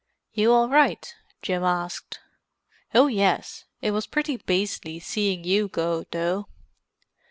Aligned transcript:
"You 0.33 0.51
all 0.51 0.67
right?" 0.67 1.13
Jim 1.43 1.63
asked. 1.63 2.21
"Oh, 2.95 3.05
yes. 3.05 3.65
It 3.83 3.91
was 3.91 4.07
pretty 4.07 4.37
beastly 4.37 4.99
seeing 4.99 5.43
you 5.43 5.67
go, 5.67 6.05
though." 6.09 6.47